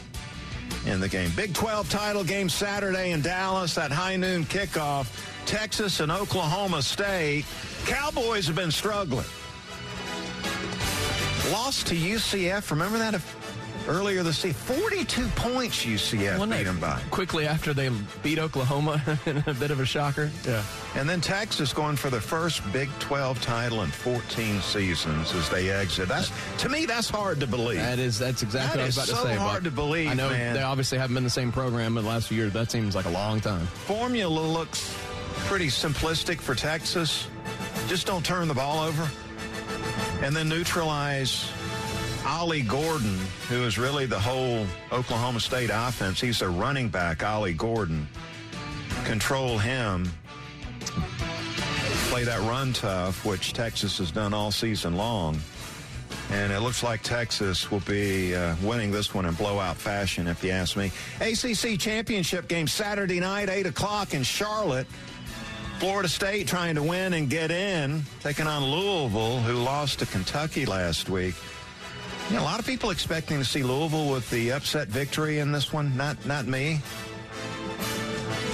[0.86, 1.30] in the game.
[1.36, 5.08] Big 12 title game Saturday in Dallas, that high noon kickoff.
[5.46, 7.44] Texas and Oklahoma State.
[7.84, 9.26] Cowboys have been struggling.
[11.52, 12.70] Lost to UCF.
[12.70, 13.14] Remember that
[13.88, 14.54] earlier this season?
[14.76, 17.00] 42 points UCF beat them by.
[17.10, 17.90] Quickly after they
[18.22, 20.30] beat Oklahoma in a bit of a shocker.
[20.46, 20.62] Yeah.
[20.96, 25.70] And then Texas going for the first Big 12 title in 14 seasons as they
[25.70, 26.08] exit.
[26.08, 26.30] That's
[26.62, 27.78] To me, that's hard to believe.
[27.78, 29.36] That is, that's exactly that what I was about so to say.
[29.36, 30.54] hard to believe, I know man.
[30.54, 32.52] they obviously haven't been the same program in the last few years.
[32.52, 33.66] That seems like a long time.
[33.66, 34.96] Formula looks
[35.46, 37.28] pretty simplistic for Texas.
[37.88, 39.08] Just don't turn the ball over.
[40.22, 41.50] And then neutralize
[42.26, 43.16] Ollie Gordon,
[43.48, 46.20] who is really the whole Oklahoma State offense.
[46.20, 48.08] He's a running back, Ollie Gordon.
[49.04, 50.10] Control him.
[52.08, 55.38] Play that run tough, which Texas has done all season long.
[56.30, 60.42] And it looks like Texas will be uh, winning this one in blowout fashion, if
[60.42, 60.90] you ask me.
[61.20, 64.88] ACC championship game Saturday night, 8 o'clock in Charlotte.
[65.78, 70.66] Florida State trying to win and get in, taking on Louisville, who lost to Kentucky
[70.66, 71.34] last week.
[72.28, 75.52] You know, a lot of people expecting to see Louisville with the upset victory in
[75.52, 75.96] this one.
[75.96, 76.80] Not, not me.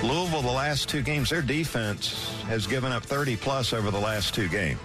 [0.02, 4.34] Louisville, the last two games, their defense has given up 30 plus over the last
[4.34, 4.80] two games.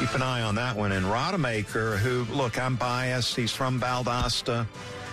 [0.00, 0.92] Keep an eye on that one.
[0.92, 3.36] And Rodemaker, who, look, I'm biased.
[3.36, 4.66] He's from Valdosta.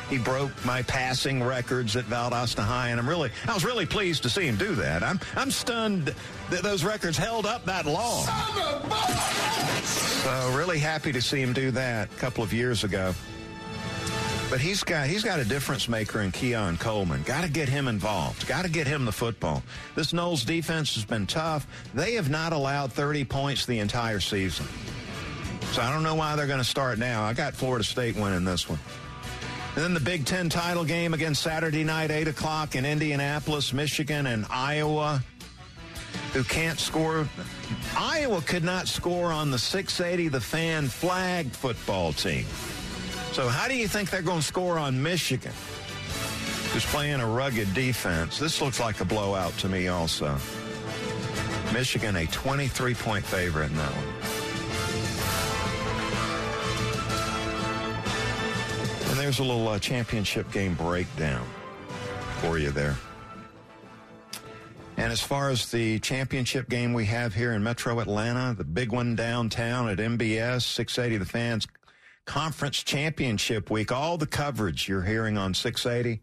[0.10, 4.24] He broke my passing records at Valdosta High, and I'm really, I was really pleased
[4.24, 5.02] to see him do that.
[5.02, 6.14] I'm, I'm stunned
[6.52, 8.26] that those records held up that long.
[9.84, 13.16] So really happy to see him do that a couple of years ago.
[14.50, 17.24] But he's got he's got a difference maker in Keon Coleman.
[17.24, 18.48] Got to get him involved.
[18.48, 19.64] Got to get him the football.
[19.96, 21.66] This Noles defense has been tough.
[21.96, 24.68] They have not allowed 30 points the entire season.
[25.72, 27.24] So I don't know why they're going to start now.
[27.24, 28.80] I got Florida State winning this one.
[29.76, 34.26] And then the Big Ten title game again Saturday night, 8 o'clock in Indianapolis, Michigan,
[34.28, 35.22] and Iowa,
[36.32, 37.28] who can't score.
[37.98, 42.46] Iowa could not score on the 680, the fan flag football team.
[43.34, 45.52] So how do you think they're going to score on Michigan,
[46.72, 48.40] who's playing a rugged defense?
[48.40, 50.38] This looks like a blowout to me also.
[51.74, 54.15] Michigan, a 23-point favorite in that one.
[59.26, 61.44] There's a little uh, championship game breakdown
[62.38, 62.96] for you there.
[64.98, 68.92] And as far as the championship game we have here in Metro Atlanta, the big
[68.92, 71.68] one downtown at MBS, 680 The Fans
[72.26, 76.22] Conference Championship Week, all the coverage you're hearing on 680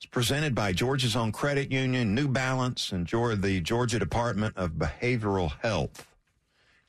[0.00, 5.52] is presented by Georgia's own credit union, New Balance, and the Georgia Department of Behavioral
[5.60, 6.06] Health.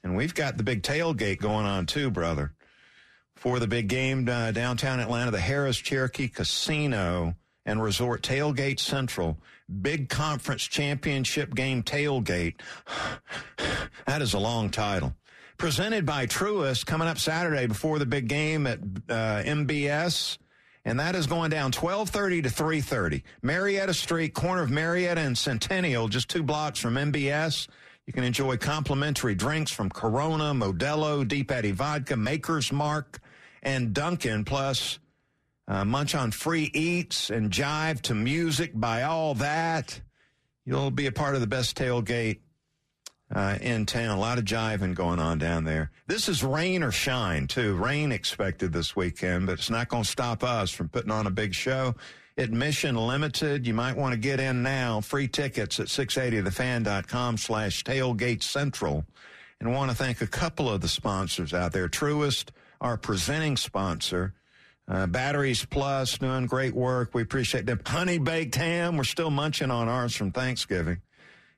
[0.06, 2.54] And we've got the big tailgate going on too, brother
[3.40, 9.38] for the big game uh, downtown Atlanta, the Harrah's Cherokee Casino and Resort Tailgate Central.
[9.82, 12.56] Big conference championship game tailgate.
[14.06, 15.16] that is a long title.
[15.58, 20.38] Presented by Truist coming up Saturday before the big game at uh, MBS.
[20.84, 23.24] And that is going down 1230 to 330.
[23.42, 27.68] Marietta Street, corner of Marietta and Centennial, just two blocks from MBS.
[28.06, 33.20] You can enjoy complimentary drinks from Corona, Modelo, Deep Eddy Vodka, Maker's Mark,
[33.62, 35.00] and Duncan, plus
[35.68, 40.02] uh, munch on free eats and jive to music by all that.
[40.66, 42.40] You'll be a part of the best tailgate
[43.34, 44.18] uh, in town.
[44.18, 45.92] A lot of jiving going on down there.
[46.08, 47.76] This is rain or shine, too.
[47.76, 51.32] Rain expected this weekend, but it's not going to stop us from putting on a
[51.32, 51.96] big show.
[52.38, 53.68] Admission limited.
[53.68, 55.02] You might want to get in now.
[55.02, 59.06] Free tickets at 680thefan.com slash tailgate central.
[59.60, 61.90] And want to thank a couple of the sponsors out there.
[61.90, 62.52] Truist,
[62.82, 64.34] our presenting sponsor.
[64.88, 67.14] Uh, Batteries Plus doing great work.
[67.14, 67.80] We appreciate them.
[67.86, 68.98] Honey baked ham.
[68.98, 71.02] We're still munching on ours from Thanksgiving.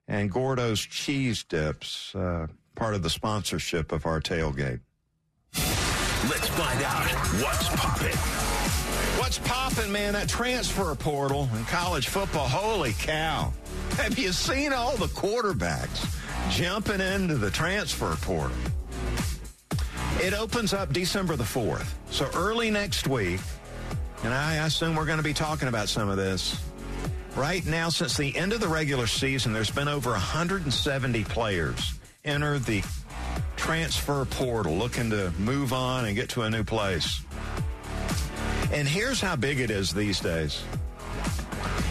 [0.07, 4.81] And Gordo's cheese dips, uh, part of the sponsorship of our tailgate.
[5.53, 7.07] Let's find out
[7.41, 8.17] what's popping.
[9.17, 10.13] What's popping, man?
[10.13, 12.49] That transfer portal in college football.
[12.49, 13.53] Holy cow.
[13.91, 16.05] Have you seen all the quarterbacks
[16.51, 18.57] jumping into the transfer portal?
[20.21, 21.87] It opens up December the 4th.
[22.11, 23.39] So early next week,
[24.23, 26.63] and I assume we're going to be talking about some of this.
[27.35, 31.93] Right now, since the end of the regular season, there's been over 170 players
[32.23, 32.83] enter the
[33.55, 37.21] transfer portal, looking to move on and get to a new place.
[38.71, 40.63] And here's how big it is these days.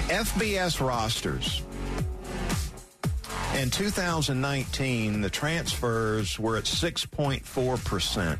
[0.09, 1.63] FBS rosters.
[3.61, 8.39] In 2019, the transfers were at 6.4%.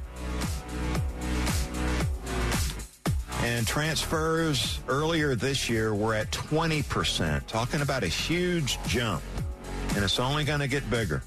[3.43, 9.23] And transfers earlier this year were at 20%, talking about a huge jump.
[9.95, 11.23] And it's only going to get bigger.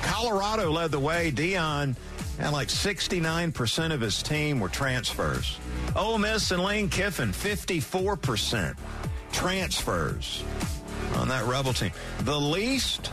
[0.00, 1.30] Colorado led the way.
[1.30, 1.96] Deion
[2.38, 5.58] and like 69% of his team were transfers.
[5.94, 8.74] Ole Miss and Lane Kiffin, 54%
[9.32, 10.42] transfers
[11.30, 11.90] on that Rebel team.
[12.20, 13.10] The least,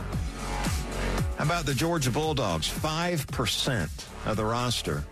[1.38, 2.68] about the Georgia Bulldogs?
[2.68, 5.04] 5% of the roster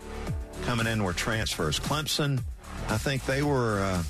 [0.63, 1.79] coming in were transfers.
[1.79, 2.41] Clemson,
[2.89, 4.03] I think they were uh,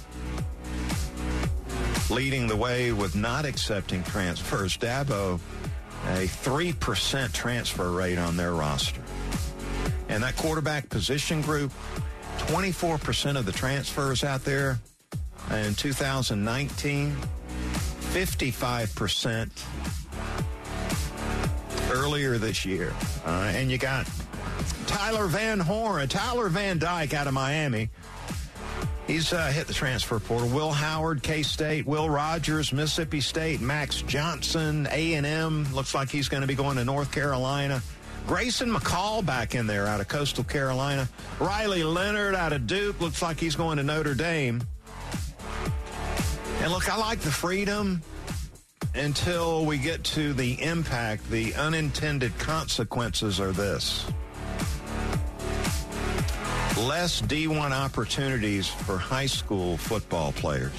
[2.09, 4.77] leading the way with not accepting transfers.
[4.77, 5.41] Dabo,
[6.07, 9.03] a 3% transfer rate on their roster.
[10.09, 11.73] And that quarterback position group,
[12.39, 14.79] 24% of the transfers out there
[15.51, 17.17] in 2019,
[18.15, 19.51] 55%
[21.93, 22.95] earlier this year.
[23.27, 24.09] Uh, and you got
[24.87, 27.91] Tyler Van Horn, Tyler Van Dyke out of Miami
[29.07, 30.49] He's uh, hit the transfer portal.
[30.49, 35.73] Will Howard, K-State, Will Rogers, Mississippi State, Max Johnson, A&M.
[35.75, 37.83] Looks like he's going to be going to North Carolina.
[38.27, 41.07] Grayson McCall back in there out of Coastal Carolina.
[41.39, 42.99] Riley Leonard out of Duke.
[42.99, 44.63] Looks like he's going to Notre Dame.
[46.65, 48.01] And look, I like the freedom
[48.95, 51.31] until we get to the impact.
[51.31, 54.07] The unintended consequences are this
[56.79, 60.73] less D1 opportunities for high school football players.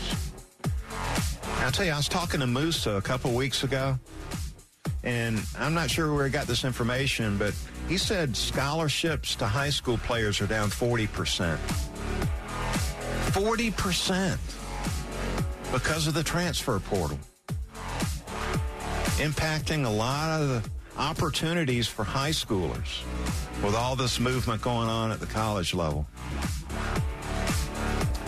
[1.60, 4.00] I'll tell you, I was talking to Musa a couple weeks ago,
[5.04, 7.54] and I'm not sure where he got this information, but
[7.88, 11.58] he said scholarships to high school players are down 40%.
[13.30, 14.38] 40%
[15.76, 17.20] because of the transfer portal.
[19.18, 23.04] Impacting a lot of the opportunities for high schoolers
[23.62, 26.08] with all this movement going on at the college level.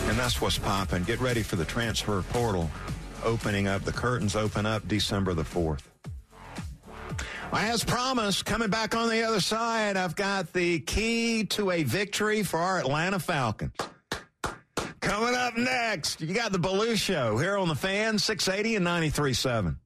[0.07, 1.03] And that's what's popping.
[1.03, 2.69] Get ready for the transfer portal
[3.23, 3.83] opening up.
[3.83, 5.83] The curtains open up December the 4th.
[7.53, 12.43] As promised, coming back on the other side, I've got the key to a victory
[12.43, 13.71] for our Atlanta Falcons.
[15.07, 19.77] Coming up next, you got the Belue Show here on the fan, 680 and 93.7.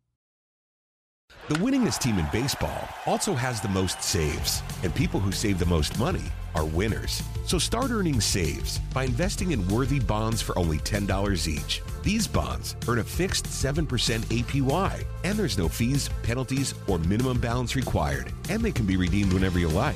[1.47, 5.65] The winningest team in baseball also has the most saves, and people who save the
[5.67, 6.23] most money
[6.55, 7.21] are winners.
[7.45, 11.83] So start earning saves by investing in worthy bonds for only $10 each.
[12.01, 13.85] These bonds earn a fixed 7%
[14.25, 19.33] APY, and there's no fees, penalties, or minimum balance required, and they can be redeemed
[19.33, 19.95] whenever you like.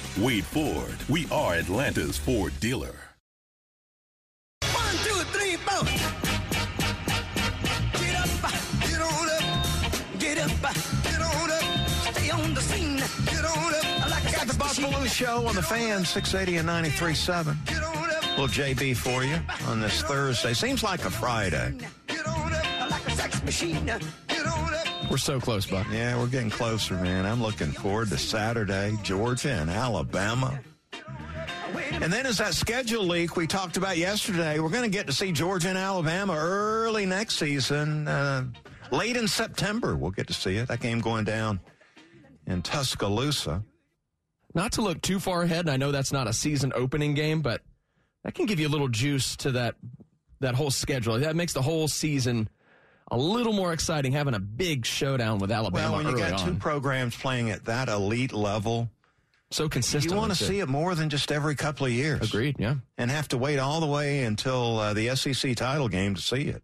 [0.19, 0.97] Wade Ford.
[1.09, 2.95] We are Atlanta's Ford dealer.
[4.73, 5.85] One, two, three, four.
[7.99, 8.29] Get up,
[8.81, 10.51] get on up, get up,
[11.03, 11.89] get on up.
[12.13, 14.09] Stay on the scene, get on up.
[14.09, 17.65] Like I got the Buck Belue Show on the fan, 680 and 93.7.
[17.65, 17.81] Get.
[18.37, 19.37] Little JB for you
[19.67, 20.53] on this Thursday.
[20.53, 21.73] Seems like a Friday.
[22.07, 23.85] Get on up, like a sex machine.
[23.85, 24.01] Get
[24.47, 24.90] on up.
[25.11, 25.87] We're so close, Buck.
[25.91, 27.25] Yeah, we're getting closer, man.
[27.25, 30.57] I'm looking forward to Saturday, Georgia and Alabama.
[31.91, 35.13] And then as that schedule leak we talked about yesterday, we're going to get to
[35.13, 38.45] see Georgia and Alabama early next season, uh,
[38.89, 39.97] late in September.
[39.97, 40.69] We'll get to see it.
[40.69, 41.59] That game going down
[42.47, 43.65] in Tuscaloosa.
[44.55, 47.41] Not to look too far ahead, and I know that's not a season opening game,
[47.41, 47.59] but
[48.23, 49.75] that can give you a little juice to that
[50.39, 51.19] that whole schedule.
[51.19, 52.47] That makes the whole season–
[53.11, 55.91] a little more exciting having a big showdown with Alabama.
[55.91, 56.47] Well, when you got on.
[56.47, 58.89] two programs playing at that elite level,
[59.51, 60.13] so consistent.
[60.13, 62.21] You want to see it more than just every couple of years.
[62.21, 62.55] Agreed.
[62.57, 66.21] Yeah, and have to wait all the way until uh, the SEC title game to
[66.21, 66.63] see it.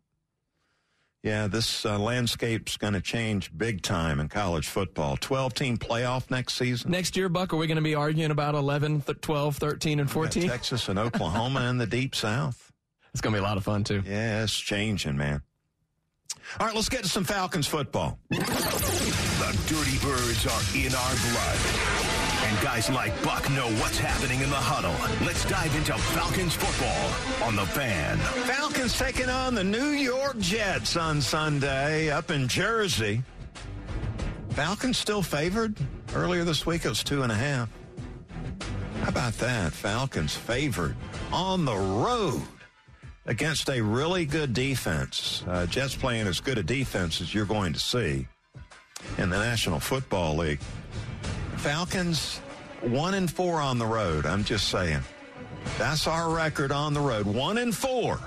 [1.23, 5.17] Yeah, this uh, landscape's going to change big time in college football.
[5.17, 6.91] 12 team playoff next season.
[6.91, 10.47] Next year, Buck, are we going to be arguing about 11, 12, 13, and 14?
[10.47, 12.63] Texas and Oklahoma in the deep south.
[13.13, 14.03] It's going to be a lot of fun, too.
[14.05, 15.41] Yeah, it's changing, man.
[16.59, 18.19] All right, let's get to some Falcons football.
[18.29, 21.57] The Dirty Birds are in our blood.
[22.43, 24.95] And guys like Buck know what's happening in the huddle.
[25.25, 28.17] Let's dive into Falcons football on the fan.
[28.47, 33.21] Falcons taking on the New York Jets on Sunday up in Jersey.
[34.51, 35.77] Falcons still favored.
[36.15, 37.69] Earlier this week it was two and a half.
[39.01, 39.73] How about that?
[39.73, 40.95] Falcons favored
[41.31, 42.41] on the road
[43.27, 45.43] against a really good defense.
[45.47, 48.27] Uh, Jets playing as good a defense as you're going to see
[49.17, 50.59] in the National Football League.
[51.57, 52.39] Falcons
[52.81, 54.25] one and four on the road.
[54.25, 55.01] I'm just saying.
[55.77, 57.25] That's our record on the road.
[57.25, 58.19] One and four.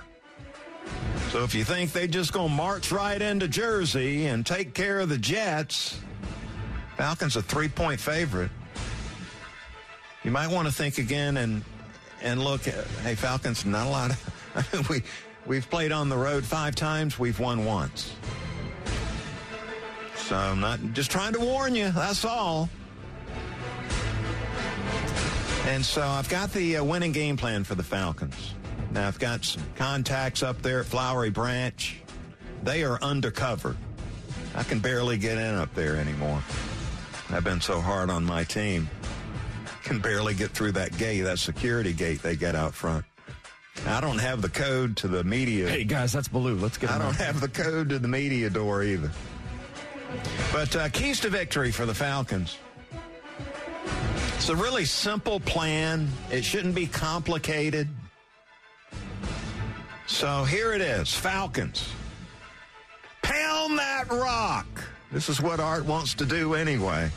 [1.31, 5.09] So if you think they just gonna march right into Jersey and take care of
[5.09, 5.99] the Jets,
[6.97, 8.51] Falcons a three point favorite.
[10.25, 11.65] You might want to think again and
[12.23, 14.30] and look hey Falcons not a lot of
[14.91, 15.03] we
[15.47, 17.19] we've played on the road five times.
[17.19, 18.15] We've won once.
[20.17, 21.91] So I'm not just trying to warn you.
[21.91, 22.69] That's all.
[25.67, 28.55] And so I've got the uh, winning game plan for the Falcons.
[28.93, 32.01] Now I've got some contacts up there at Flowery Branch.
[32.63, 33.77] They are undercover.
[34.55, 36.43] I can barely get in up there anymore.
[37.31, 38.89] I've been so hard on my team.
[39.85, 43.05] Can barely get through that gate, that security gate they get out front.
[43.87, 45.69] I don't have the code to the media.
[45.69, 46.61] Hey guys, that's Belue.
[46.61, 46.91] Let's get.
[46.91, 46.93] It.
[46.95, 49.11] I don't have the code to the media door either.
[50.53, 52.59] But uh, keys to victory for the Falcons.
[54.37, 56.09] It's a really simple plan.
[56.31, 57.89] It shouldn't be complicated.
[60.07, 61.89] So here it is, Falcons.
[63.23, 64.67] Pound that rock.
[65.13, 67.11] This is what Art wants to do anyway.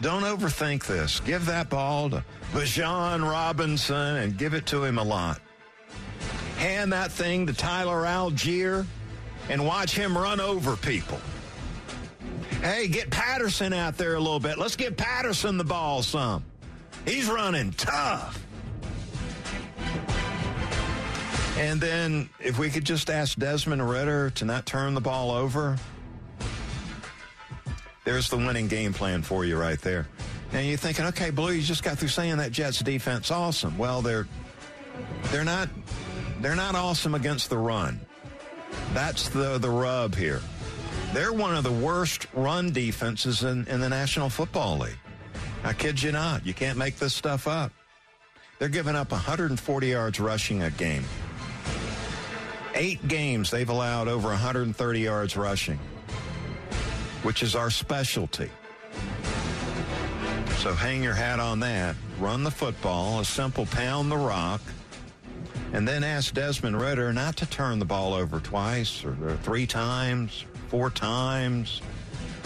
[0.00, 1.20] Don't overthink this.
[1.20, 5.40] Give that ball to Bijan Robinson and give it to him a lot
[6.62, 8.86] hand that thing to Tyler Allgeier
[9.48, 11.18] and watch him run over people.
[12.60, 14.58] Hey, get Patterson out there a little bit.
[14.58, 16.44] Let's give Patterson the ball some.
[17.04, 18.46] He's running tough.
[21.58, 25.76] And then if we could just ask Desmond Ridder to not turn the ball over,
[28.04, 30.06] there's the winning game plan for you right there.
[30.52, 33.76] And you're thinking, okay, Blue, you just got through saying that Jets defense awesome.
[33.76, 34.28] Well, they're
[35.24, 35.68] they're not
[36.42, 38.00] they're not awesome against the run.
[38.92, 40.40] That's the, the rub here.
[41.12, 44.98] They're one of the worst run defenses in, in the National Football League.
[45.62, 46.44] I kid you not.
[46.44, 47.72] You can't make this stuff up.
[48.58, 51.04] They're giving up 140 yards rushing a game.
[52.74, 55.78] Eight games they've allowed over 130 yards rushing,
[57.22, 58.50] which is our specialty.
[60.56, 61.94] So hang your hat on that.
[62.18, 64.60] Run the football, a simple pound the rock
[65.72, 70.44] and then ask Desmond Ridder not to turn the ball over twice or three times,
[70.68, 71.80] four times.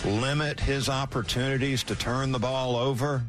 [0.05, 3.22] Limit his opportunities to turn the ball over.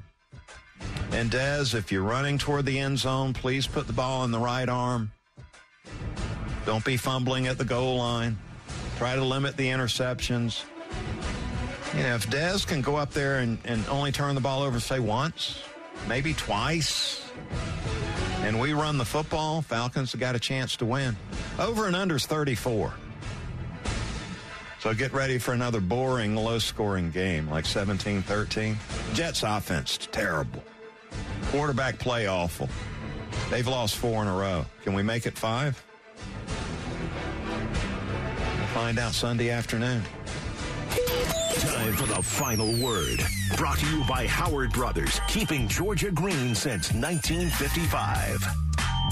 [1.12, 4.40] And Des, if you're running toward the end zone, please put the ball in the
[4.40, 5.12] right arm.
[6.66, 8.38] Don't be fumbling at the goal line.
[8.98, 10.64] Try to limit the interceptions.
[11.96, 14.80] You know, if Des can go up there and, and only turn the ball over,
[14.80, 15.64] say once,
[16.08, 17.32] maybe twice,
[18.44, 21.16] and we run the football, Falcons have got a chance to win.
[21.60, 22.94] Over and under is 34.
[24.80, 28.78] So get ready for another boring, low scoring game like 17 13.
[29.14, 30.64] Jets offense, terrible.
[31.52, 32.70] Quarterback play awful.
[33.50, 34.66] They've lost four in a row.
[34.84, 35.84] Can we make it five?
[38.58, 40.04] We'll find out Sunday afternoon.
[41.68, 43.20] Time for the final word.
[43.58, 48.42] Brought to you by Howard Brothers, keeping Georgia green since 1955.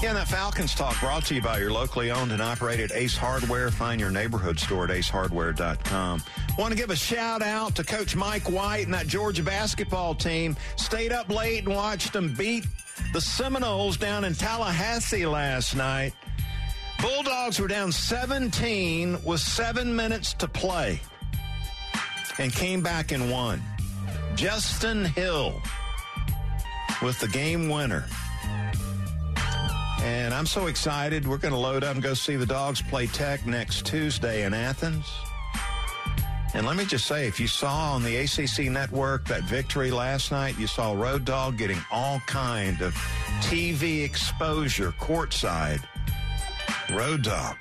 [0.02, 3.70] Yeah, that Falcons talk brought to you by your locally owned and operated Ace Hardware.
[3.70, 6.22] Find your neighborhood store at acehardware.com.
[6.58, 10.56] Want to give a shout out to Coach Mike White and that Georgia basketball team.
[10.76, 12.66] Stayed up late and watched them beat
[13.12, 16.14] the Seminoles down in Tallahassee last night.
[17.02, 21.00] Bulldogs were down 17 with seven minutes to play
[22.38, 23.62] and came back and won.
[24.34, 25.60] Justin Hill
[27.02, 28.04] with the game winner.
[30.02, 31.26] And I'm so excited.
[31.26, 34.54] We're going to load up and go see the Dogs play Tech next Tuesday in
[34.54, 35.10] Athens.
[36.54, 40.30] And let me just say, if you saw on the ACC network that victory last
[40.30, 42.94] night, you saw Road Dog getting all kind of
[43.42, 45.82] TV exposure courtside.
[46.90, 47.56] Road Dog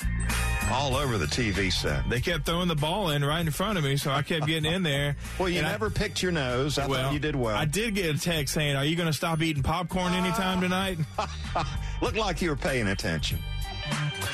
[0.71, 2.09] all over the TV set.
[2.09, 4.71] They kept throwing the ball in right in front of me, so I kept getting
[4.71, 5.15] in there.
[5.39, 6.77] well, you never I, picked your nose.
[6.77, 7.55] I well, thought you did well.
[7.55, 10.97] I did get a text saying, "Are you going to stop eating popcorn anytime tonight?"
[12.01, 13.39] Looked like you were paying attention.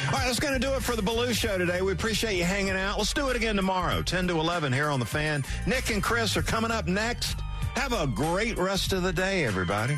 [0.08, 1.82] All right, that's going to do it for the Belue Show today.
[1.82, 2.98] We appreciate you hanging out.
[2.98, 5.44] Let's do it again tomorrow, 10 to 11 here on The Fan.
[5.68, 7.40] Nick and Chris are coming up next.
[7.76, 9.98] Have a great rest of the day, everybody.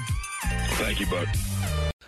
[0.73, 1.27] Thank you, Buck.